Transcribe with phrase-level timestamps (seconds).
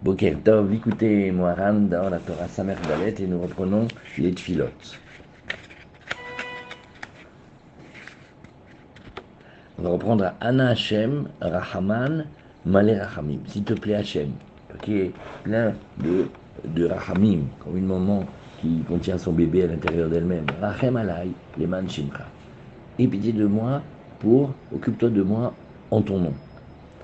[0.00, 4.66] Boker Tov, écoutez Moharan dans la Torah Samer Dalet et nous reprenons les Tfilot.
[9.76, 12.26] On va reprendre à Anna Hashem, Rahaman,
[12.64, 13.40] Malé Rahamim.
[13.48, 14.30] S'il te plaît Hashem,
[14.82, 15.12] qui est
[15.42, 16.28] plein de,
[16.64, 18.24] de Rahamim, comme une maman
[18.60, 20.46] qui contient son bébé à l'intérieur d'elle-même.
[20.60, 22.26] Rachem Alay, Leman Shimcha.
[23.00, 23.82] Et pitié de moi
[24.20, 25.52] pour, occupe-toi de moi
[25.90, 26.34] en ton nom.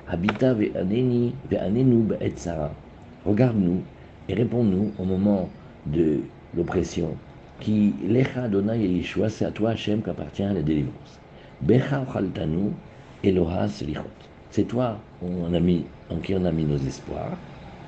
[0.06, 2.06] Habita ve'aneni ve'anenu
[2.36, 2.70] Sarah.
[3.24, 3.82] Regarde-nous
[4.28, 5.48] et réponds-nous au moment
[5.86, 6.20] de
[6.56, 7.16] l'oppression.
[7.60, 11.20] Qui lecha Yeshua, c'est à toi Hachem qu'appartient la délivrance.
[11.62, 12.04] Becha
[13.22, 14.02] Eloha selichot.
[14.50, 17.38] C'est toi on a mis, en qui on a mis nos espoirs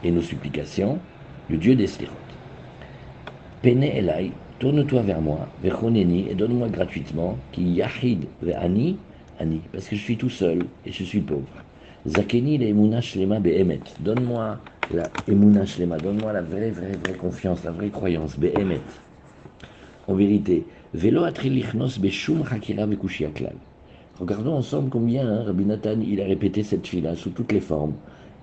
[0.02, 0.98] et nos supplications,
[1.50, 2.12] le Dieu des slichot.
[3.62, 8.96] Pene elai, tourne-toi vers moi, vechoneni, et donne-moi gratuitement, qui yachid ve'ani,
[9.38, 11.46] ani, parce que je suis tout seul et je suis pauvre.
[12.06, 12.58] Zakeni.
[14.00, 14.58] Donne-moi
[14.92, 18.80] la emuna shlema, donne-moi la vraie, vraie, vraie confiance, la vraie croyance, be'emet.
[20.06, 23.56] En vérité, velo atrilichnos beshum hakira aklal.
[24.18, 27.94] Regardons ensemble combien hein, Rabbi Nathan il a répété cette fille-là sous toutes les formes.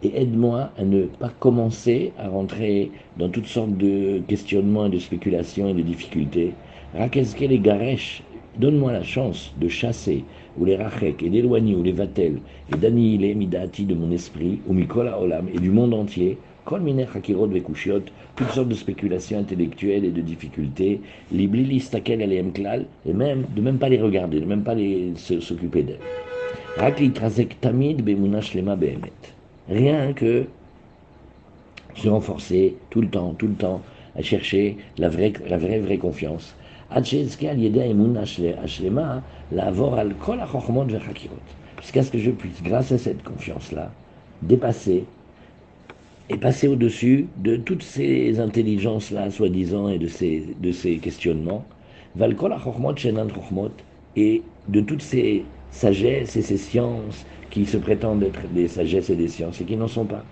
[0.04, 5.00] Et aide-moi à ne pas commencer à rentrer dans toutes sortes de questionnements et de
[5.00, 6.54] spéculations et de difficultés.
[6.94, 8.22] Rakezke les garesh,
[8.60, 10.26] donne-moi la chance de chasser
[10.58, 12.40] ou les rachek, et d'éloigner, ou les vatel,
[12.72, 17.08] et d'annihiler midati de mon esprit, ou mikola olam, et du monde entier, kol miner
[17.14, 18.04] hakirot vekushiot,
[18.36, 23.62] toutes sortes de spéculations intellectuelles et de difficultés, libli listakel alem klal, et même, de
[23.62, 26.00] même pas les regarder, de même pas les s'occuper d'elles.
[26.78, 29.14] Rak litrasek tamid bemunash lema behemet.
[29.70, 30.46] Rien que
[31.96, 33.82] se renforcer tout le temps, tout le temps,
[34.16, 36.56] à chercher la vraie, la vraie, vraie confiance
[41.82, 43.92] Jusqu'à ce que je puisse, grâce à cette confiance-là,
[44.42, 45.06] dépasser
[46.30, 51.66] et passer au-dessus de toutes ces intelligences-là, soi-disant, et de ces, de ces questionnements,
[54.16, 59.16] et de toutes ces sagesses et ces sciences qui se prétendent être des sagesses et
[59.16, 60.26] des sciences et qui n'en sont pas.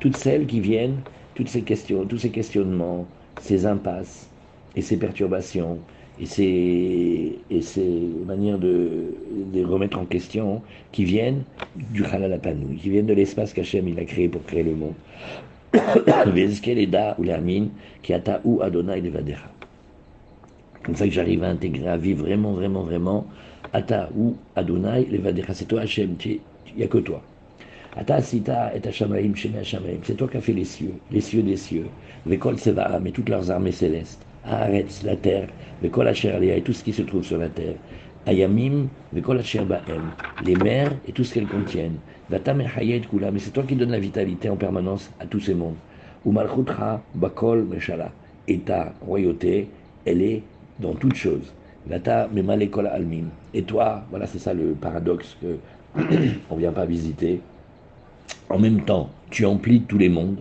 [0.00, 1.02] Toutes celles qui viennent,
[1.34, 4.28] toutes ces questions, tous ces questionnements, ces impasses
[4.76, 5.78] et ces perturbations
[6.20, 9.14] et ces, et ces manières de,
[9.52, 10.62] de remettre en question
[10.92, 11.44] qui viennent
[11.76, 12.40] du Halal
[12.80, 14.94] qui viennent de l'espace qu'Hachem il a créé pour créer le monde.
[19.00, 19.48] Levadera.
[20.82, 23.26] Comme ça que j'arrive à intégrer, à vivre vraiment, vraiment, vraiment,
[23.72, 25.54] Ata ou Adonai Levadera.
[25.54, 26.40] C'est toi Hachem, il
[26.76, 27.22] n'y a que toi.
[27.96, 28.04] C'est
[30.16, 31.90] toi qui as fait les cieux, les cieux des cieux,
[32.26, 35.48] Vekol Sevaam et toutes leurs armées célestes, Haaretz, la terre,
[35.80, 37.76] Vekol Asher et tout ce qui se trouve sur la terre,
[38.26, 39.40] Ayamim, Vekol
[40.40, 43.90] les mers et tout ce qu'elles contiennent, Vatam Hayet Kula, mais c'est toi qui donnes
[43.90, 45.78] la vitalité en permanence à tous ces mondes.
[46.24, 48.14] Umalchutra, Bakol Meshala,
[48.46, 49.72] et ta royauté,
[50.04, 50.46] elle est
[50.78, 51.54] dans toutes choses.
[51.86, 52.28] Vata
[52.92, 53.28] Almin.
[53.54, 55.60] Et toi, voilà, c'est ça le paradoxe que
[56.50, 57.42] on vient pas visiter
[58.50, 60.38] en même temps, tu emplis tous les mondes,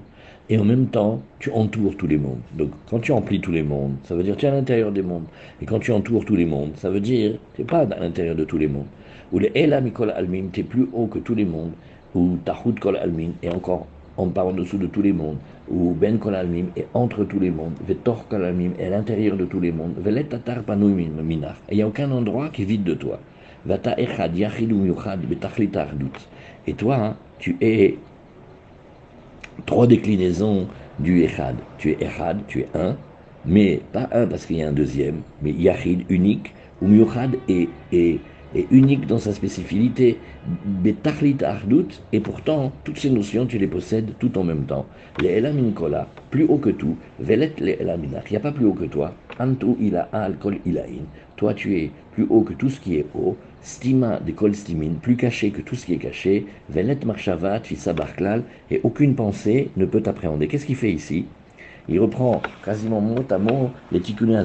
[0.49, 2.39] et en même temps, tu entoures tous les mondes.
[2.57, 4.91] Donc, quand tu emplis tous les mondes, ça veut dire que tu es à l'intérieur
[4.93, 5.25] des mondes.
[5.61, 7.99] Et quand tu entoures tous les mondes, ça veut dire que tu n'es pas à
[7.99, 8.85] l'intérieur de tous les mondes.
[9.33, 11.73] Ou le Elam Kol Almin, tu es plus haut que tous les mondes.
[12.15, 15.37] Ou Tahut Kol Almin, et encore en part en dessous de tous les mondes.
[15.69, 17.75] Ou Ben Kol Almim, et entre tous les mondes.
[17.85, 19.95] Vetor Kol Almim, et à l'intérieur de tous les mondes.
[19.97, 21.55] Velet Tatar Minar.
[21.67, 23.19] Et il n'y a aucun endroit qui est vide de toi.
[23.65, 25.19] Vata Echad Yachid Yuchad
[26.67, 27.97] Et toi, hein, tu es
[29.65, 30.67] trois déclinaisons
[30.99, 31.55] du Echad.
[31.77, 32.97] Tu es Echad, tu es un,
[33.47, 37.69] mais pas un parce qu'il y a un deuxième, mais Yachid, unique, ou Myuchad est,
[37.91, 38.19] est,
[38.71, 40.19] unique dans sa spécificité,
[40.65, 44.87] Betachlit Ardout, et pourtant, toutes ces notions, tu les possèdes tout en même temps.
[45.17, 45.73] Les Elamin
[46.29, 49.15] plus haut que tout, Velet les Elaminach, il n'y a pas plus haut que toi,
[49.39, 51.05] Antu Ila Alkol Ilain,
[51.35, 53.37] toi tu es plus haut que tout ce qui est haut,
[53.67, 57.93] stima de kol stimin, plus caché que tout ce qui est caché, velet marchavat fissa
[57.93, 60.47] barklal, et aucune pensée ne peut appréhender.
[60.47, 61.25] Qu'est-ce qu'il fait ici?
[61.89, 64.41] Il reprend quasiment mot à mot les tikkuné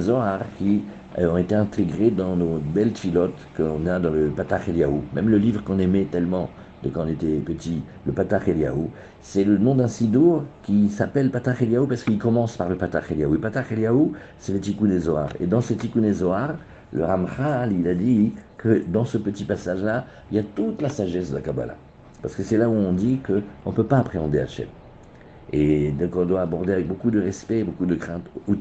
[0.57, 0.81] qui
[1.19, 5.03] euh, ont été intégrés dans nos belles filotes qu'on a dans le Patach Eliaou.
[5.13, 6.49] Même le livre qu'on aimait tellement
[6.83, 8.89] de quand on était petit, le Patach Eliaou,
[9.21, 13.09] c'est le nom d'un sidour qui s'appelle Patach Eliaou parce qu'il commence par le Patach
[13.11, 13.35] Eliaou.
[13.35, 15.29] Et Patach Eliaou, c'est le Tikkun Zohar.
[15.39, 16.55] Et dans ce Tikkun Zohar,
[16.91, 20.87] le Ramchal, il a dit que dans ce petit passage-là, il y a toute la
[20.87, 21.75] sagesse de la Kabbalah.
[22.21, 24.69] Parce que c'est là où on dit qu'on ne peut pas appréhender Hachem.
[25.51, 28.25] Et donc on doit aborder avec beaucoup de respect, beaucoup de crainte.
[28.47, 28.53] Et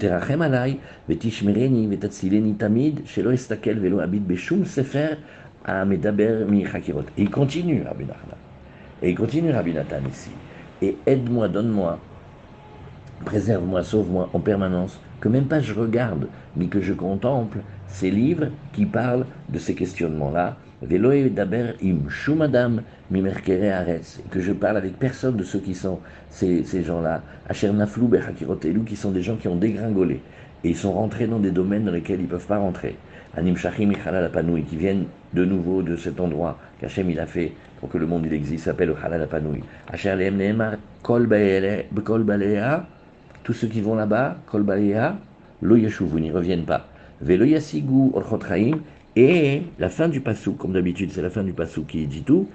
[7.22, 8.38] il continue, Rabbi Nachman.
[9.02, 10.30] Et il continue, Rabbi Nathan ici.
[10.82, 12.00] Et aide-moi, donne-moi,
[13.24, 16.26] préserve-moi, sauve-moi en permanence, que même pas je regarde,
[16.56, 17.58] mais que je contemple
[17.92, 20.56] ces livres qui parlent de ces questionnements-là.
[24.30, 26.00] Que je parle avec personne de ceux qui sont
[26.30, 27.22] ces, gens-là.
[27.52, 30.20] Qui sont des gens qui ont dégringolé.
[30.64, 32.96] Et ils sont rentrés dans des domaines dans lesquels ils ne peuvent pas rentrer.
[33.36, 37.88] Anim Shachim Apanoui, qui viennent de nouveau de cet endroit qu'Hachem il a fait pour
[37.88, 38.94] que le monde il existe, s'appelle
[41.02, 42.86] Kol Balea,
[43.42, 45.16] tous ceux qui vont là-bas, Kol Balea,
[45.62, 46.91] Lo n'y reviennent pas.
[47.22, 47.46] Velo
[48.14, 48.80] Orchotraim,
[49.14, 52.48] et la fin du passou, comme d'habitude, c'est la fin du passou qui dit tout,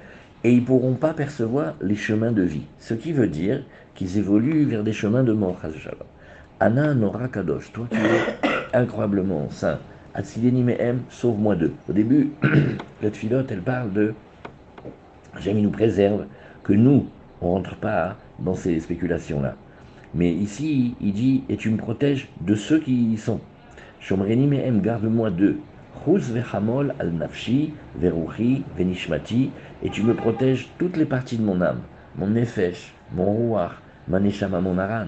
[0.43, 2.65] et ils ne pourront pas percevoir les chemins de vie.
[2.79, 3.63] Ce qui veut dire
[3.95, 5.57] qu'ils évoluent vers des chemins de mort,
[6.59, 9.79] Anna Nora Kadosh, toi tu es incroyablement saint.
[10.13, 11.73] Atsileni Mehem, sauve-moi d'eux.
[11.87, 12.31] Au début,
[13.01, 14.13] la filote, elle parle de
[15.39, 16.25] J'aime, il nous préserve,
[16.63, 17.05] que nous,
[17.41, 19.55] on ne rentre pas dans ces spéculations-là.
[20.15, 23.39] Mais ici, il dit Et tu me protèges de ceux qui y sont.
[24.07, 25.59] Shomreni Mehem, garde-moi d'eux.
[26.05, 29.51] Chuz vechamol al nafshi, veruchi, venishmati,
[29.83, 31.81] et tu me protèges toutes les parties de mon âme,
[32.17, 33.73] mon nefesh, mon ruach,
[34.07, 35.07] ma neshama, mon aran.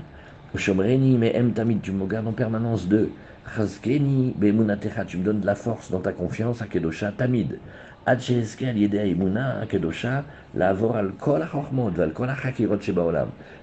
[0.53, 3.09] Shomreni Mehem tamid, tu me gardes en permanence d'eux.
[3.55, 7.57] Chazkeni be'emunatecha, tu me donnes de la force dans ta confiance, Akedosha tamid.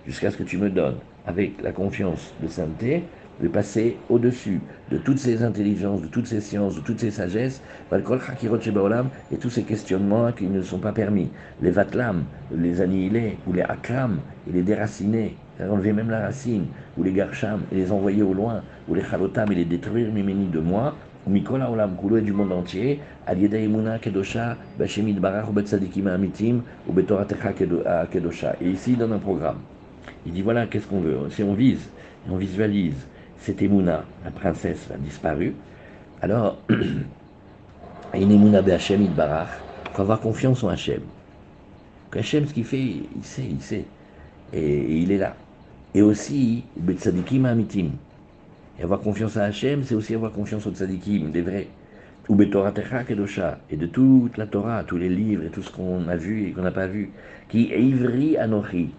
[0.07, 0.97] Jusqu'à ce que tu me donnes,
[1.27, 3.03] avec la confiance de sainteté,
[3.43, 4.61] de passer au-dessus
[4.91, 7.61] de toutes ces intelligences, de toutes ces sciences, de toutes ces sagesses,
[7.93, 11.29] et tous ces questionnements qui ne sont pas permis.
[11.61, 12.25] Les vatlam,
[12.55, 16.67] les annihiler, ou les akram, et les déraciner, enlever même la racine,
[16.97, 20.47] ou les garcham, et les envoyer au loin, ou les chalotam, et les détruire, mimeni
[20.47, 20.95] de moi,
[21.27, 26.63] ou mikola olam kulo et du monde entier, alieda imuna kedosha, bashemit barach, betzadikim amitim,
[26.89, 28.55] ou betoratecha kedosha.
[28.61, 29.59] Et ici, il donne un programme.
[30.25, 31.17] Il dit voilà, qu'est-ce qu'on veut?
[31.31, 31.89] Si on vise,
[32.27, 33.07] et on visualise
[33.39, 35.55] cette Emouna, la princesse, a disparu,
[36.23, 36.59] alors,
[38.15, 39.49] une Emouna Hachem Barach,
[39.85, 41.03] il faut avoir confiance en Hachem.
[42.15, 43.85] Hachem, ce qu'il fait, il sait, il sait.
[44.53, 45.37] Et, il est là.
[45.95, 47.91] Et aussi, Betzadikim Amitim.
[48.79, 51.69] Et avoir confiance à Hachem, c'est aussi avoir confiance aux tzadikim, des vrais.
[52.29, 56.09] Ou Betoratecha Kedosha, et de toute la Torah, tous les livres et tout ce qu'on
[56.09, 57.11] a vu et qu'on n'a pas vu.
[57.49, 58.91] Qui ivri anochi.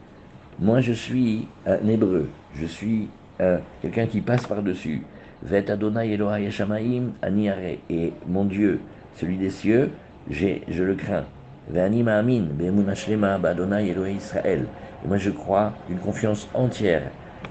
[0.59, 2.29] Moi, je suis un hébreu.
[2.55, 3.09] Je suis
[3.41, 5.03] euh, quelqu'un qui passe par-dessus.
[5.43, 7.77] Vet Adonai Elohai Yeshamaim Aniare.
[7.89, 8.79] Et mon Dieu,
[9.15, 9.91] celui des cieux,
[10.29, 11.25] je le crains.
[11.69, 14.65] Ve'ani ma'amin, be'emun hashlema ba'adonai Elohai Israël.
[15.03, 17.03] Et moi, je crois d'une confiance entière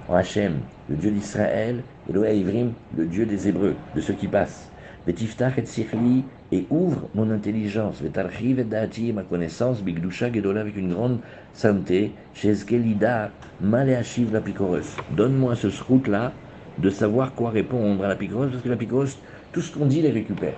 [0.09, 4.71] en Hachem, le Dieu d'Israël, Elohai Ivrim, le Dieu des Hébreux, de ceux qui passent.
[5.06, 8.00] Vetiftach et sichli, et ouvre mon intelligence.
[8.02, 11.19] Vetarchiv et ma connaissance, bigdusha gedola, avec une grande
[11.52, 12.12] sainteté.
[12.34, 14.96] Shezkelida, maléachiv la picoros.
[15.16, 16.32] Donne-moi ce srout-là
[16.78, 19.19] de savoir quoi répondre à la picoros, parce que la picoros,
[19.52, 20.54] tout ce qu'on dit, les récupère.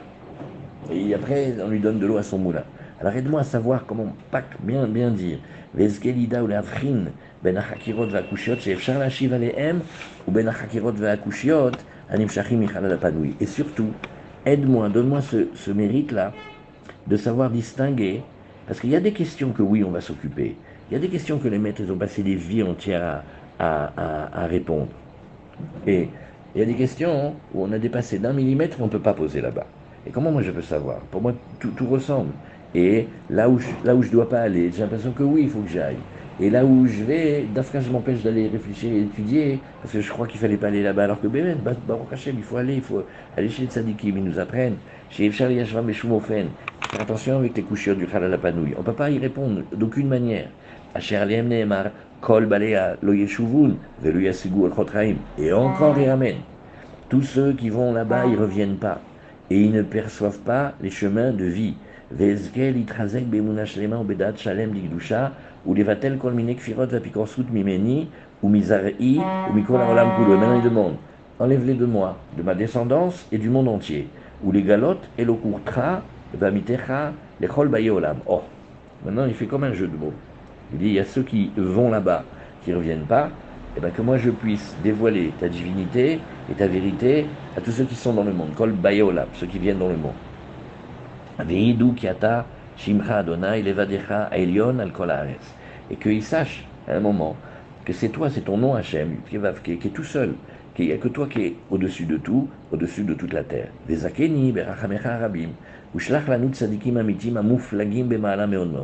[0.91, 2.65] Et après, on lui donne de l'eau à son moulin.
[3.01, 5.39] Alors aide-moi à savoir comment pas bien, bien dire.
[5.75, 6.63] Vezkelida ou la
[7.43, 9.81] ben achakirot va'akushiot, she'efshar la'ashiv alehem,
[10.27, 11.73] ou ben achakirot va'akushiot,
[12.11, 13.37] anim shachim michalal apanoui.
[13.41, 13.93] Et surtout,
[14.47, 16.33] aide-moi, donne-moi ce, mérite-là
[17.07, 18.23] de savoir distinguer,
[18.67, 20.57] parce qu'il y a des questions que oui, on va s'occuper.
[20.91, 23.23] Il y a des questions que les maîtres ont passé des vies entières
[23.59, 24.89] à, répondre.
[25.87, 26.09] Et
[26.55, 29.15] il y a des questions où on a dépassé d'un millimètre, on ne peut pas
[29.15, 29.67] poser là-bas.
[30.07, 30.99] Et comment moi je peux savoir?
[31.11, 32.31] Pour moi, tout, ressemble.
[32.75, 35.71] Et là où je, là dois pas aller, j'ai l'impression que oui, il faut que
[35.71, 35.97] j'aille.
[36.41, 40.09] Et là où je vais, d'Afrique, je m'empêche d'aller réfléchir et étudier, parce que je
[40.09, 43.03] crois qu'il fallait pas aller là-bas, alors que Baruch Hashem, il faut aller, il faut
[43.37, 44.77] aller chez les tzadikim, ils nous apprennent.
[45.11, 46.47] Chez Efshar Yashvam et Shumofen,
[46.91, 48.75] faire attention avec les couchures du Khalal Panouille.
[48.77, 50.49] On ne peut pas y répondre d'aucune manière.
[50.95, 51.87] Asher Aliem Nehemar,
[52.21, 55.17] Kol Balea, Lo Yeshuvun, Velu Yasigu Al Chotraim.
[55.39, 56.37] Et encore, il ramène.
[57.09, 59.01] Tous ceux qui vont là-bas, ils ne reviennent pas.
[59.51, 61.75] Et ils ne perçoivent pas les chemins de vie.
[62.11, 65.33] Vezkel Itrazek Obedat Shalem Digdusha,
[66.19, 68.09] kol minek firot vapikorsut mimeni,
[68.43, 70.37] ou mizarei, ou mikol olam kulo.
[70.37, 70.97] Maintenant il demande,
[71.39, 74.09] enlève-les de moi, de ma descendance et du monde entier.
[74.43, 76.03] Ou les galotes, et le kurtra,
[76.35, 78.19] vamitecha, les chol olam.
[78.27, 78.43] Oh,
[79.05, 80.15] maintenant il fait comme un jeu de mots.
[80.73, 82.25] Il dit, il y a ceux qui vont là-bas,
[82.63, 83.31] qui ne reviennent pas,
[83.77, 87.85] et bien que moi je puisse dévoiler ta divinité et ta vérité à tous ceux
[87.85, 88.55] qui sont dans le monde.
[88.55, 88.75] Kol
[89.35, 90.15] ceux qui viennent dans le monde.
[92.79, 94.93] Shimcha Adonai Levadecha Elion al
[95.91, 97.37] Et qu'il sache à un moment
[97.85, 100.35] que c'est toi, c'est ton nom Hachem, qui est, tout seul,
[100.75, 103.69] qu'il n'y a que toi qui es au-dessus de tout, au-dessus de toute la terre.
[103.89, 105.49] Vezakeni Berachamecha Rabim.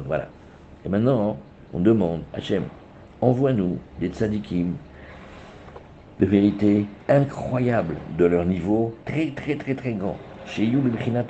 [0.06, 0.28] Voilà.
[0.84, 1.36] Et maintenant,
[1.72, 2.62] on demande, Hachem,
[3.20, 4.72] envoie-nous des tzadikim
[6.18, 10.16] de vérité incroyable de leur niveau, très très très très grand.
[10.46, 10.70] Chez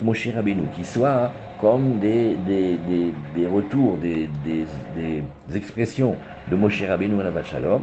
[0.02, 4.28] Moshe Rabbeinu, qui soient comme des, des, des, des retours, des,
[5.54, 6.16] expressions
[6.50, 7.82] de Moshe Rabbeinu à la Shalom.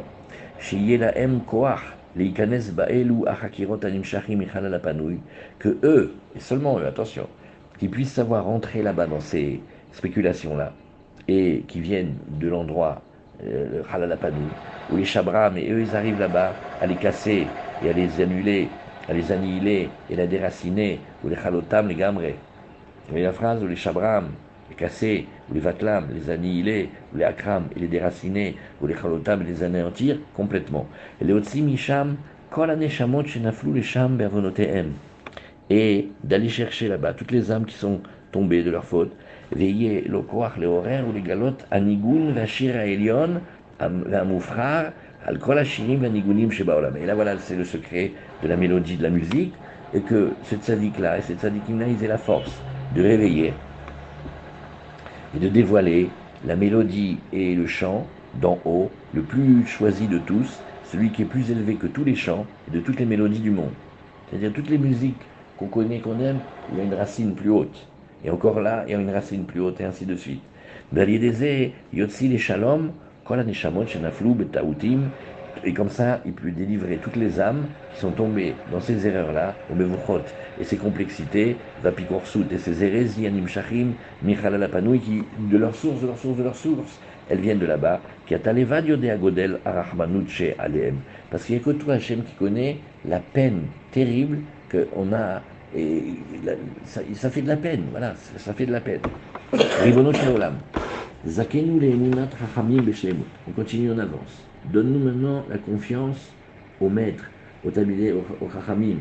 [5.60, 7.28] Que eux, et seulement eux, attention,
[7.80, 9.62] qui puissent savoir rentrer là-bas dans ces
[9.94, 10.74] spéculations-là,
[11.28, 13.02] et qui viennent de l'endroit
[13.44, 14.18] euh, Halal
[14.90, 17.48] où les Chabram, et eux ils arrivent là-bas à les casser
[17.82, 18.70] et à les annuler,
[19.08, 22.22] à les annihiler et à les déraciner, ou les Chalotam, les Gamre
[23.12, 24.30] voyez la phrase où les Chabram,
[24.70, 28.96] les cassés, ou les Vatlam, les annihiler, ou les Akram et les déraciner, ou les
[28.96, 30.88] Chalotam les anéantir complètement.
[31.22, 32.18] Et les Otsim les Sham
[34.18, 34.92] Bervonotehem.
[35.70, 38.02] Et d'aller chercher là-bas toutes les âmes qui sont
[38.32, 39.12] tombées de leur faute.
[39.54, 43.42] Veillez le croire, les horaires ou les galotes, Anigun, Vachir, Aelion,
[43.80, 44.94] Amoufrar,
[45.26, 46.96] al Kolashirim, Anigunim, Shebaolam.
[46.96, 49.54] Et là voilà, c'est le secret de la mélodie de la musique,
[49.94, 53.54] et que cette sadique-là et cette sadique-là, ils aient la force de réveiller
[55.36, 56.10] et de dévoiler
[56.44, 61.26] la mélodie et le chant d'en haut, le plus choisi de tous, celui qui est
[61.26, 63.74] plus élevé que tous les chants et de toutes les mélodies du monde.
[64.28, 65.22] C'est-à-dire toutes les musiques
[65.58, 67.88] qu'on connaît, qu'on aime, il y a une racine plus haute.
[68.24, 70.44] Et encore là, il y a une racine plus haute, et ainsi de suite.
[75.64, 79.56] Et comme ça, il peut délivrer toutes les âmes qui sont tombées dans ces erreurs-là,
[79.70, 80.22] au Mevuchot,
[80.60, 83.94] et ces complexités, Vapikorsut, et ces hérésies, Anim Shachim,
[84.24, 87.66] Michal Alapanoui, qui, de leur source, de leur source, de leur source, elles viennent de
[87.66, 88.40] là-bas, qui a
[89.14, 90.96] Agodel Arachmanuche Aleem.
[91.30, 92.78] Parce qu'il n'y a que toi, Hachem, qui connaît
[93.08, 94.40] la peine terrible
[94.70, 95.42] qu'on a,
[95.76, 96.16] et
[97.14, 99.02] ça, fait de la peine, voilà, ça fait de la peine.
[99.84, 100.56] Ribono Olam.
[101.26, 101.80] Zakenu
[103.48, 104.51] On continue en avance.
[104.66, 106.32] Donne-nous maintenant la confiance
[106.80, 107.30] au maître,
[107.66, 108.98] au tabidé, au, chachamim.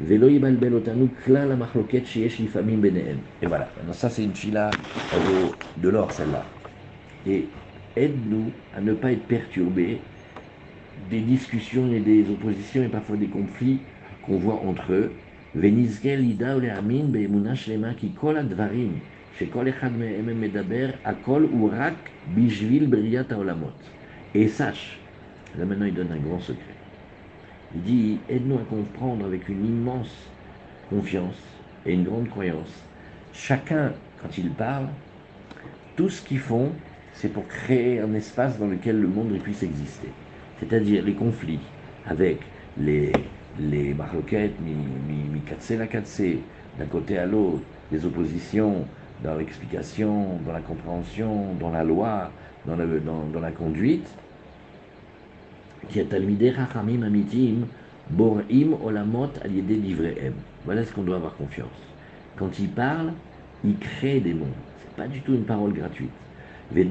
[0.00, 3.18] Velo yibalbel otanu kla la machloket sheyesh lifamim benehem.
[3.42, 3.68] Et voilà.
[3.76, 4.70] Maintenant, ça, c'est une fila
[5.76, 6.44] de l'or, celle-là.
[7.26, 7.46] Et
[7.96, 9.98] aide-nous à ne pas être perturbés
[11.10, 13.80] des discussions et des oppositions et parfois des conflits
[14.22, 15.12] qu'on voit entre eux.
[15.54, 19.00] Venizkel ida ou amin be'emuna shlema ki kol advarim
[24.34, 24.99] et sache,
[25.58, 26.74] là maintenant il donne un grand secret.
[27.74, 30.14] Il dit aide-nous à comprendre avec une immense
[30.88, 31.40] confiance
[31.86, 32.84] et une grande croyance.
[33.32, 34.88] Chacun, quand il parle,
[35.96, 36.72] tout ce qu'ils font,
[37.14, 40.08] c'est pour créer un espace dans lequel le monde puisse exister.
[40.58, 41.60] C'est-à-dire les conflits
[42.06, 42.40] avec
[42.78, 43.12] les,
[43.58, 44.74] les maroquettes, mi,
[45.08, 45.40] mi,
[45.70, 45.86] la
[46.78, 48.86] d'un côté à l'autre, les oppositions
[49.22, 52.30] dans l'explication, dans la compréhension, dans la loi,
[52.66, 52.76] dans,
[53.40, 54.08] la conduite,
[55.88, 57.68] qui est Talmidei Rachamim Amitim,
[58.08, 59.32] Borim Olamot
[60.64, 61.96] Voilà ce qu'on doit avoir confiance.
[62.36, 63.14] Quand il parle,
[63.62, 64.70] il crée des mondes.
[64.76, 66.18] C'est pas du tout une parole gratuite.
[66.72, 66.84] Et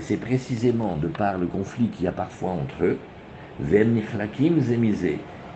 [0.00, 3.08] c'est précisément de par le conflit qu'il y a parfois entre eux,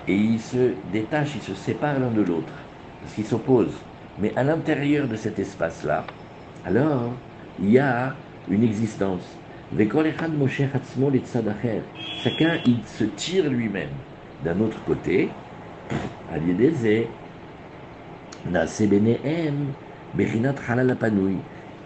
[0.09, 3.87] et ils se détachent, ils se séparent l'un de l'autre parce qu'ils s'opposent.
[4.17, 6.17] Mais à l'intérieur de cet espace-là,
[6.63, 7.23] alors,
[7.59, 9.46] il y a une existence.
[12.23, 13.91] Chacun, il se tire lui-même
[14.45, 15.29] d'un autre côté.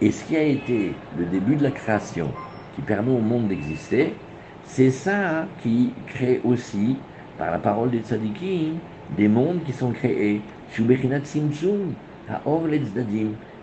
[0.02, 2.28] Et ce qui a été le début de la création,
[2.74, 4.14] qui permet au monde d'exister,
[4.62, 6.96] c'est ça qui crée aussi,
[7.38, 10.42] par la parole des tzadikim, des mondes qui sont créés.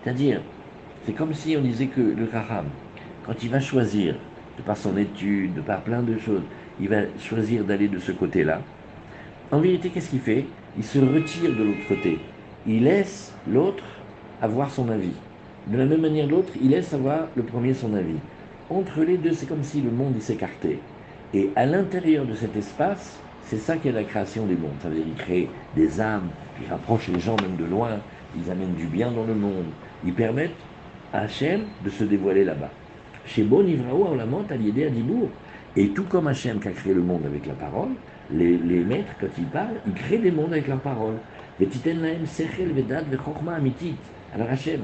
[0.01, 0.41] C'est-à-dire,
[1.05, 2.65] c'est comme si on disait que le Raham,
[3.27, 4.25] quand il va choisir,
[4.57, 8.13] de par son étude, de par plein de choses, il va choisir d'aller de ce
[8.13, 8.73] côté-là.
[9.51, 10.57] En vérité, qu'est-ce qu'il fait?
[10.75, 12.33] Il se retire de l'autre côté.
[12.65, 14.07] Il laisse l'autre
[14.39, 15.23] avoir son avis.
[15.65, 18.23] De la même manière, l'autre, il laisse avoir le premier son avis.
[18.69, 20.89] Entre les deux, c'est comme si le monde s'écartait.
[21.33, 24.81] Et à l'intérieur de cet espace, c'est ça qui est la création des mondes.
[24.81, 28.49] Ça veut dire qu'ils créent des âmes, ils rapprochent les gens même de loin, ils
[28.51, 29.77] amènent du bien dans le monde.
[30.01, 30.67] Ils permettent
[31.11, 32.77] à Hachem de se dévoiler là-bas.
[34.29, 35.29] Monte à l'idée à Dibourg.
[35.75, 37.89] Et tout comme Hachem qui a créé le monde avec la parole,
[38.31, 41.15] les, maîtres, quand ils parlent, ils créent des mondes avec la parole.
[44.33, 44.81] Alors Hachem,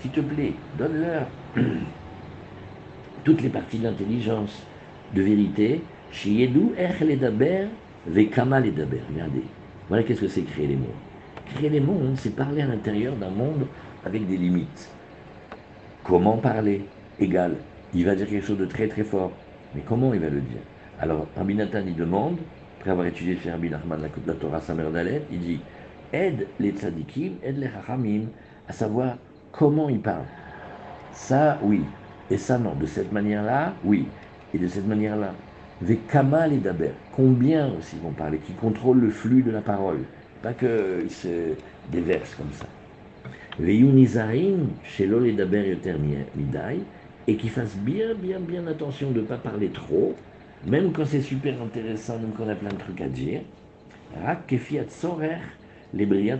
[0.00, 1.26] s'il te plaît, donne-leur
[3.24, 4.62] toutes les parties de l'intelligence,
[5.14, 5.80] de vérité.
[6.12, 7.82] Regardez,
[9.88, 10.88] voilà qu'est-ce que c'est créer les mondes.
[11.54, 13.66] Créer des mondes, c'est parler à l'intérieur d'un monde
[14.04, 14.90] avec des limites.
[16.04, 16.82] Comment parler?
[17.18, 17.56] Égal.
[17.96, 19.32] Il va dire quelque chose de très très fort.
[19.74, 20.60] Mais comment il va le dire?
[21.00, 22.36] Alors, Rabbi Nathan, il demande,
[22.78, 25.60] après avoir étudié chez Rabbi Nachman la, la Torah Samer Dalet, il dit
[26.12, 28.26] aide les tzadikim, aide les hachamim
[28.68, 29.16] à savoir
[29.50, 30.26] comment ils parlent.
[31.12, 31.80] Ça, oui.
[32.30, 32.74] Et ça, non.
[32.74, 34.06] De cette manière-là, oui.
[34.52, 35.32] Et de cette manière-là.
[35.80, 36.90] Vekama les daber.
[37.12, 40.00] Combien aussi vont parler Qui contrôlent le flux de la parole.
[40.42, 41.54] Pas qu'ils se
[41.90, 42.66] déversent comme ça.
[44.84, 45.94] Chez les daber yoter
[46.36, 46.80] midai.
[47.26, 50.14] Et qui fassent bien, bien, bien attention de ne pas parler trop.
[50.64, 53.42] Même quand c'est super intéressant, même quand on a plein de trucs à dire.
[54.10, 55.38] Rak kefiat sorer
[55.92, 56.38] les brillants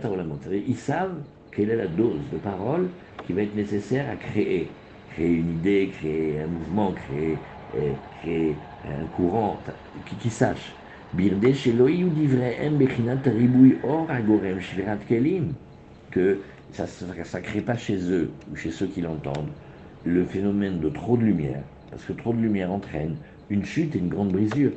[0.51, 2.89] Ils savent quelle est la dose de parole
[3.23, 4.79] qui va être nécessaire à créer.
[5.07, 7.43] Créer une idée, créer un mouvement, créer,
[7.75, 9.63] euh, créer un courant,
[10.05, 10.81] qui, qui sache.
[16.11, 16.85] Que ça
[17.37, 19.53] ne crée pas chez eux ou chez ceux qui l'entendent
[20.07, 23.99] le phénomène de trop de lumière, parce que trop de lumière entraîne une chute et
[23.99, 24.71] une grande brisure.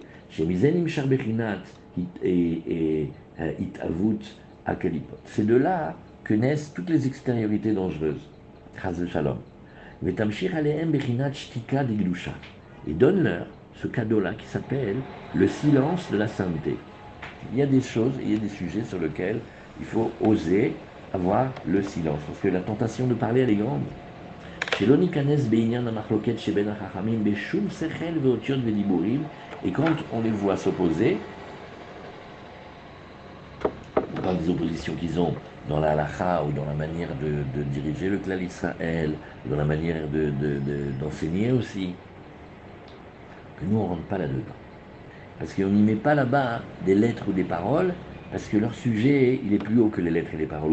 [2.23, 3.53] Et euh,
[5.25, 8.33] C'est de là que naissent toutes les extériorités dangereuses.
[8.77, 9.45] Shalom.
[12.85, 16.89] Et donne-leur ce cadeau-là qui s'appelle le silence de la sainteté.
[17.43, 19.47] Il y a des choses, il y a des sujets sur lesquels
[19.77, 23.95] il faut oser avoir le silence, parce que la tentation de parler, elle est grande.
[24.81, 24.87] Et
[29.73, 31.19] quand on les voit s'opposer,
[34.23, 35.35] dans des oppositions qu'ils ont
[35.69, 39.13] dans la halakha ou dans la manière de, diriger le clan Israël,
[39.45, 40.09] dans la manière
[40.99, 41.95] d'enseigner de, aussi,
[43.57, 44.57] que nous on ne rentre pas là-dedans.
[45.39, 47.93] Parce qu'on n'y met pas là-bas des lettres ou des paroles,
[48.31, 50.73] parce que leur sujet, il est plus haut que les lettres et les paroles.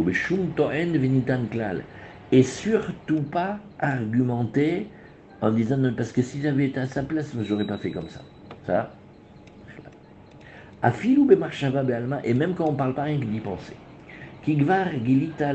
[2.31, 4.91] Et surtout pas argumenter
[5.41, 8.09] en disant, parce que si j'avais été à sa place, je n'aurais pas fait comme
[8.09, 8.21] ça.
[8.65, 8.99] Ça,
[10.81, 13.77] Afilu bemarshava be'alma, et même quand on ne parle pas rien que d'y penser.
[14.43, 15.53] Kigvar gilita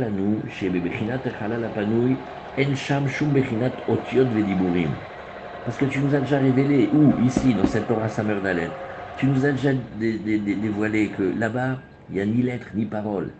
[0.48, 3.76] shebebechinat echalal en bechinat
[4.24, 4.96] vediburim.
[5.64, 8.72] Parce que tu nous as déjà révélé, ou ici, dans cette Torah Samer Dalet,
[9.16, 13.30] tu nous as déjà dévoilé que là-bas, il n'y a ni lettres ni paroles.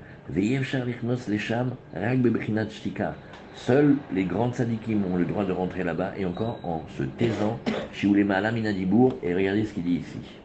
[3.55, 7.59] Seuls les grands sadikim ont le droit de rentrer là-bas, et encore en se taisant,
[8.03, 10.43] et regardez ce qu'il dit ici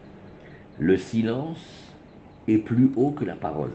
[0.80, 1.96] le silence
[2.48, 3.72] est plus haut que la parole.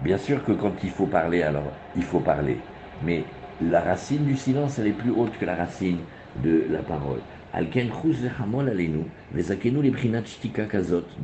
[0.00, 2.60] Bien sûr que quand il faut parler, alors il faut parler.
[3.02, 3.24] Mais
[3.60, 5.98] la racine du silence, elle est plus haute que la racine
[6.36, 7.22] de la parole.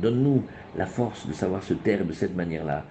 [0.01, 0.43] Donne-nous
[0.77, 2.85] la force de savoir se taire de cette manière-là.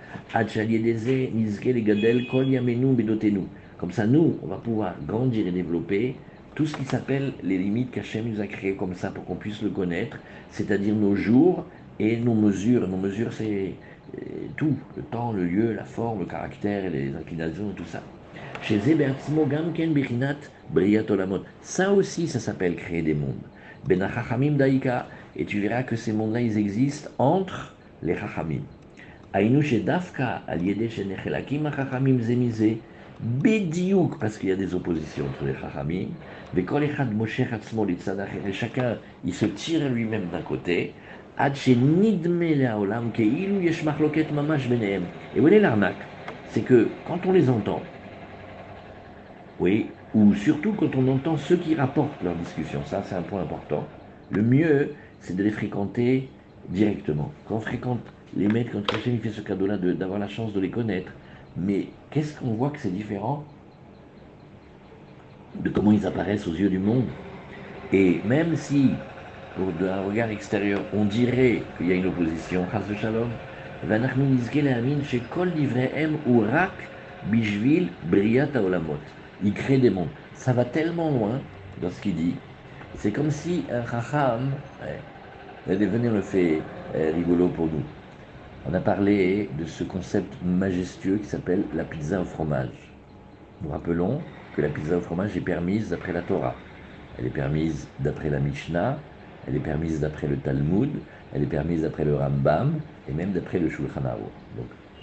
[3.78, 6.16] Comme ça, nous, on va pouvoir grandir et développer
[6.54, 9.60] tout ce qui s'appelle les limites qu'Hachem nous a créées comme ça pour qu'on puisse
[9.62, 10.18] le connaître,
[10.50, 11.64] c'est-à-dire nos jours
[11.98, 12.86] et nos mesures.
[12.86, 13.74] Nos mesures, c'est
[14.16, 14.20] euh,
[14.56, 18.00] tout, le temps, le lieu, la forme, le caractère, les inclinations tout ça.
[18.62, 18.78] Chez
[21.60, 23.50] Ça aussi, ça s'appelle créer des mondes.
[23.84, 28.64] Daika, et tu verras que ces mondes-là, ils existent entre les Chachamim.
[29.84, 30.46] Dafka,
[33.20, 36.16] Bédiouk, parce qu'il y a des oppositions entre les Chachamim,
[36.56, 40.96] et chacun, il se tire lui-même d'un côté,
[41.38, 41.74] et
[45.40, 46.10] voilà l'arnaque,
[46.46, 47.92] c'est que quand on les entend,
[49.58, 53.42] oui, ou surtout quand on entend ceux qui rapportent leurs discussions, ça c'est un point
[53.42, 53.94] important,
[54.30, 57.40] le mieux c'est de les fréquenter directement.
[57.44, 60.70] Quand on fréquente les maîtres, quand Hachem fait ce cadeau-là, d'avoir la chance de les
[60.70, 61.16] connaître,
[61.56, 63.54] mais qu'est-ce qu'on voit que c'est différent
[65.54, 67.18] de comment ils apparaissent aux yeux du monde?
[67.92, 69.10] Et même si,
[69.54, 73.40] pour un regard extérieur, on dirait qu'il y a une opposition, Shalom,
[79.44, 80.08] il crée des mondes.
[80.32, 81.40] Ça va tellement loin
[81.80, 82.34] dans ce qu'il dit.
[82.96, 84.50] C'est comme si un chacham,
[85.66, 86.60] venir le fait
[86.94, 87.82] euh, rigolo pour nous.
[88.66, 92.96] On a parlé de ce concept majestueux qui s'appelle la pizza au fromage.
[93.60, 94.20] Nous rappelons
[94.56, 96.54] que la pizza au fromage est permise d'après la Torah.
[97.18, 98.98] Elle est permise d'après la Mishnah,
[99.46, 101.02] elle est permise d'après le Talmud,
[101.32, 104.32] elle est permise d'après le Rambam et même d'après le Shulchan Aruch.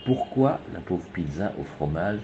[0.04, 2.22] Pourquoi la pauvre pizza au fromage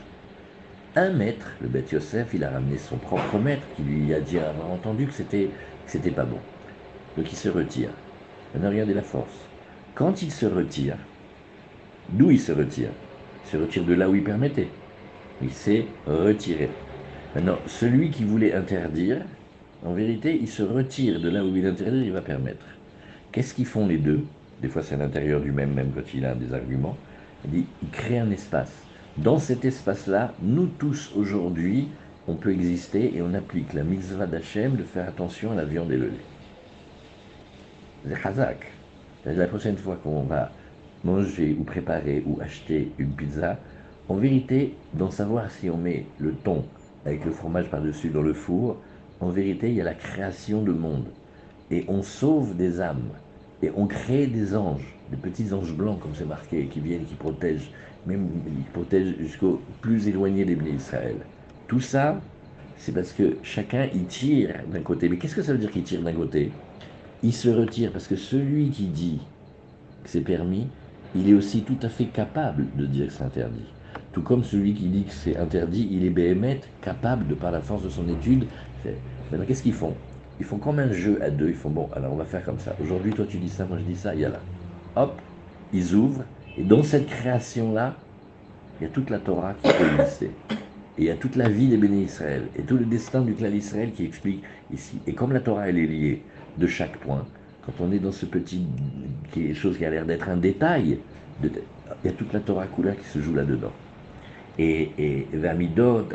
[0.98, 4.38] Un maître, le Beth Yosef, il a ramené son propre maître qui lui a dit
[4.38, 5.54] avoir entendu que c'était
[5.86, 6.46] c'était pas bon.
[7.16, 8.04] Donc il se retire.
[8.54, 9.52] Maintenant regardez la force.
[9.94, 11.10] Quand il se retire,
[12.08, 12.96] D'où il se retire?
[13.44, 14.82] Il se retire de là où il permettait.
[15.40, 16.86] Il s'est retiré.
[17.34, 19.28] Maintenant, celui qui voulait interdire,
[19.82, 22.82] en vérité, il se retire de là où il interdire, il va permettre.
[23.32, 24.34] Qu'est-ce qu'ils font les deux?
[24.60, 27.04] Des fois, c'est à l'intérieur du même, même quand il a des arguments.
[27.44, 28.87] Il dit, il crée un espace.
[29.18, 31.88] Dans cet espace-là, nous tous aujourd'hui,
[32.28, 35.92] on peut exister et on applique la mitzvah d'Hachem de faire attention à la viande
[35.92, 36.26] et le lait.
[38.06, 38.72] C'est chazak.
[39.26, 40.52] La prochaine fois qu'on va
[41.04, 43.58] manger ou préparer ou acheter une pizza,
[44.08, 46.64] en vérité, d'en savoir si on met le thon
[47.04, 48.78] avec le fromage par-dessus dans le four,
[49.20, 51.08] en vérité, il y a la création de monde.
[51.72, 53.10] Et on sauve des âmes.
[53.64, 57.16] Et on crée des anges, des petits anges blancs, comme c'est marqué, qui viennent, qui
[57.16, 57.72] protègent,
[58.06, 61.28] même qui protègent jusqu'au plus éloigné des bénis d'Israël.
[61.68, 62.30] Tout ça,
[62.76, 65.10] c'est parce que chacun y tire d'un côté.
[65.10, 66.62] Mais qu'est-ce que ça veut dire qu'il tire d'un côté?
[67.22, 69.32] Il se retire parce que celui qui dit
[70.04, 70.76] que c'est permis,
[71.14, 73.76] il est aussi tout à fait capable de dire que c'est interdit.
[74.12, 77.62] Tout comme celui qui dit que c'est interdit, il est béhémeth, capable de par la
[77.62, 78.52] force de son étude.
[79.48, 80.04] Qu'est-ce qu'ils font?
[80.40, 81.50] Ils font comme un jeu à deux.
[81.50, 82.76] Ils font bon, alors on va faire comme ça.
[82.80, 84.48] Aujourd'hui, toi tu dis ça, moi je dis ça, il y a là.
[84.96, 85.22] Hop,
[85.72, 86.26] ils ouvrent.
[86.58, 87.96] Et dans cette création-là,
[88.80, 90.32] il y a toute la Torah qui peut exister.
[90.98, 92.48] Et il y a toute la vie des bénis Israël.
[92.58, 94.44] Et tout le destin du clan Israël qui explique
[94.74, 95.00] ici.
[95.06, 96.24] Et comme la Torah, elle est liée
[96.58, 97.26] de chaque point,
[97.66, 98.66] quand on est dans ce petit
[99.32, 101.00] quelque chose qui a l'air d'être un détail,
[101.44, 101.52] il
[102.06, 103.74] y a toute la Torah Kula qui se joue là-dedans.
[104.58, 106.08] Et, et Vamidot,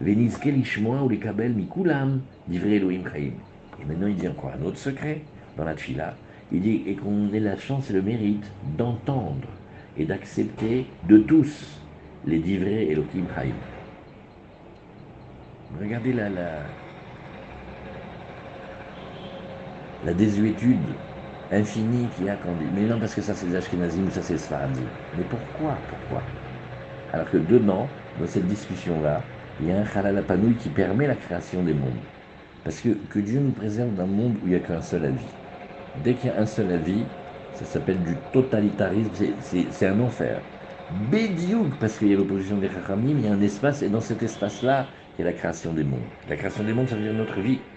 [0.00, 2.20] ou les kabel mikulam,
[2.52, 3.32] Elohim chaim.
[3.80, 5.22] Et maintenant il dit encore un autre secret
[5.56, 6.14] dans la tfila.
[6.52, 9.60] Il dit et qu'on ait la chance et le mérite d'entendre
[9.96, 11.90] et d'accepter de tous
[12.22, 13.58] les divrei Elohim chaim.
[15.70, 16.76] Regardez la, la,
[20.02, 21.00] la désuétude
[21.50, 24.10] infinie qu'il y a quand dit mais non parce que ça c'est les Ashkenazim ou
[24.10, 24.90] ça c'est les Sfaradim.
[25.12, 26.36] Mais pourquoi Pourquoi?
[27.08, 30.26] Alors que dedans, dans cette discussion-là, il y a un halal
[30.58, 32.06] qui permet la création des mondes.
[32.64, 35.41] Parce que, que Dieu nous préserve d'un monde où il n'y a qu'un seul avis.
[35.94, 37.12] Dès qu'il y a un seul avis,
[37.52, 40.46] ça s'appelle du totalitarisme, c'est un enfer.
[40.88, 44.00] Bédiouk, parce qu'il y a l'opposition des Chachamim, il y a un espace, et dans
[44.00, 46.14] cet espace-là, il y a la création des mondes.
[46.26, 47.68] La création des mondes, ça veut dire notre vie.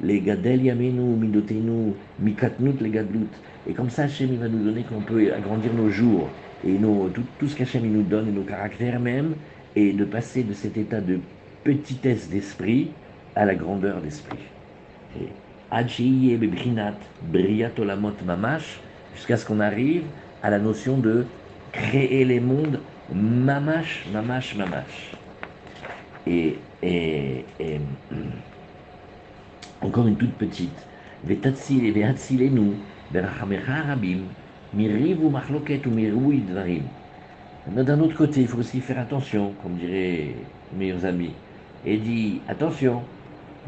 [0.00, 3.30] les gadel yamenu, midotenu, les.
[3.66, 7.24] Et comme ça, Hachem, va nous donner qu'on peut agrandir nos jours, et nos, tout,
[7.38, 9.36] tout ce qu'Hachem nous donne, et nos caractères même,
[9.74, 11.28] et de passer de cet état de
[11.64, 13.00] petitesse d'esprit
[13.34, 14.54] à la grandeur d'esprit.
[18.24, 18.80] Mamash,
[19.14, 20.04] jusqu'à ce qu'on arrive
[20.42, 21.26] à la notion de
[21.72, 22.80] créer les mondes
[23.12, 25.12] mamash, mamash, mamash.
[26.26, 27.80] Et, et, et
[29.80, 30.86] encore une toute petite.
[37.66, 40.34] D'un autre côté, il faut aussi faire attention, comme diraient
[40.72, 41.34] mes amis,
[41.84, 43.02] et dit attention,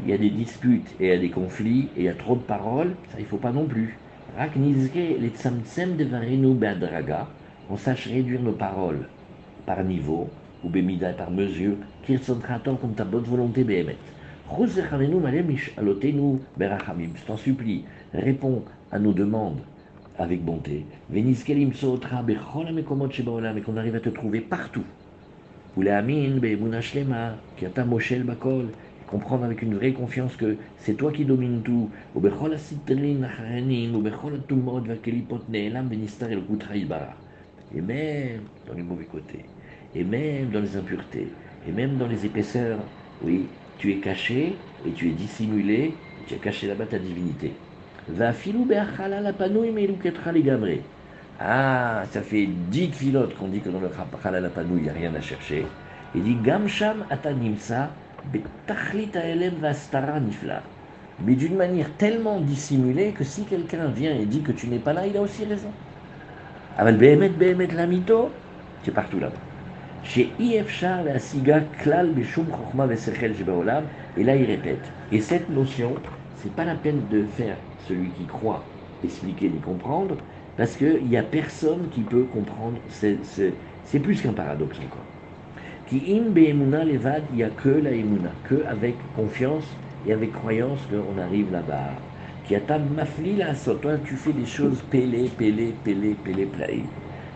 [0.03, 2.15] il y a des disputes et il y a des conflits et il y a
[2.15, 4.05] trop de paroles, ça il faut pas non plus.
[7.67, 9.13] On sache réduire nos paroles
[9.65, 11.77] par niveau, ou bémida par mesure,
[12.21, 12.39] sont
[12.77, 14.03] comme ta bonne volonté béhémet.
[17.15, 19.67] Je t'en supplie, réponds à nos demandes
[20.15, 20.89] avec bonté.
[21.09, 21.23] Et
[23.63, 24.85] qu'on arrive à te trouver partout.
[29.05, 31.93] Comprendre avec une vraie confiance que c'est toi qui domines tout.
[37.71, 39.53] Et même dans les mauvais côtés,
[39.93, 44.93] et même dans les impuretés, et même dans les épaisseurs, oui, tu es caché et
[44.93, 47.67] tu es dissimulé, tu as caché là-bas ta divinité.
[51.37, 53.89] Ah, ça fait dix filotes qu'on dit que dans le
[54.23, 55.79] halal panou, il n'y a rien à chercher.
[56.13, 58.02] Il dit Gamsham atanimsa.
[61.19, 64.93] Mais d'une manière tellement dissimulée que si quelqu'un vient et dit que tu n'es pas
[64.93, 65.71] là, il a aussi raison.
[66.75, 66.97] Aval
[68.93, 69.47] partout là-bas.
[70.01, 71.19] Chez IFchar la
[71.61, 73.35] klal chokhma vesechel.
[74.15, 74.93] Et là, il répète.
[75.11, 76.01] Et cette notion,
[76.35, 80.17] c'est pas la peine de faire celui qui croit expliquer ni comprendre,
[80.55, 82.81] parce qu'il n'y a personne qui peut comprendre.
[82.89, 85.12] C'est plus qu'un paradoxe encore.
[85.93, 89.63] Qui be'emuna levad, il n'y a que la emuna, que avec confiance
[90.07, 91.91] et avec croyance qu'on arrive là-bas.
[92.47, 96.89] Qui a ta mafli la toi tu fais des choses pélé, pélé, pélé, pélé, play.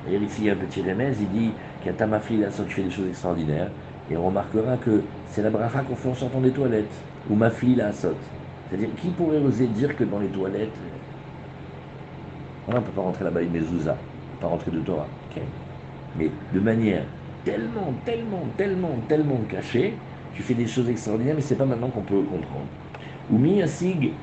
[0.09, 1.51] Et ici, il y a un petit remède, il dit
[1.83, 3.69] qui a ta mafli la tu fais des choses extraordinaires.
[4.09, 7.75] Et on remarquera que c'est la bracha qu'on fait en sortant des toilettes, ou mafli
[7.75, 7.91] la.
[7.93, 10.73] C'est-à-dire, qui pourrait oser dire que dans les toilettes,
[12.67, 13.95] on ne peut pas rentrer là-bas une mezouza,
[14.39, 15.07] pas rentrer de Torah.
[16.15, 17.05] Mais de manière
[17.44, 22.04] tellement, tellement, tellement, tellement cachée, tu fais des choses extraordinaires, mais c'est pas maintenant qu'on
[22.04, 22.72] peut comprendre.
[23.30, 24.18] ומי ישיג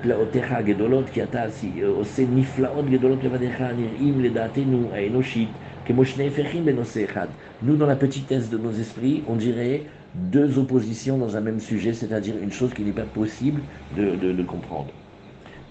[0.00, 1.44] פלאותיך הגדולות, כי אתה
[1.86, 7.28] עושה נפלאות גדולות לבדיך הנראים לדעתנו האנושית כמו שני הפכים בנושא אחד.
[7.62, 11.92] Nous, dans la petitesse de nos esprits, on dirait deux oppositions dans un même sujet,
[11.94, 14.94] c'est-à-dire une chose qui n'est pas possible de, de, de comprendre.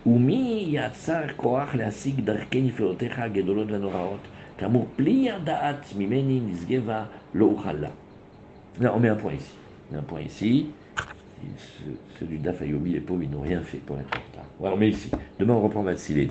[0.06, 4.28] ומי יצר כוח להשיג דרכי נפלאותיך הגדולות והנוראות,
[4.58, 7.90] כאמור פלי הדעת ממני נשגבה לא אוכל לה.
[8.82, 9.54] Là, on met un point ici.
[9.90, 10.68] On met un point ici.
[11.58, 14.46] Ceux, ceux du DAF Ayomi, les pauvres, ils n'ont rien fait pour être en retard.
[14.60, 15.12] Ouais, on met ici.
[15.40, 16.30] Demain, on reprend Vatsilé.